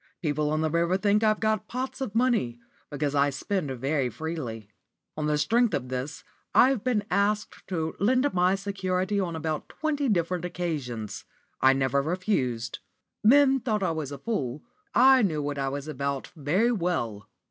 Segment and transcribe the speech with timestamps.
[0.23, 2.59] People on the river think I've got pots of money,
[2.89, 4.67] because I spend very freely.
[5.15, 6.23] On the strength of this
[6.55, 11.23] I've been asked to lend my security on about twenty different occasions.
[11.61, 12.79] I never refused.
[13.23, 17.29] Men thought I was a fool, but I knew what I was about very well."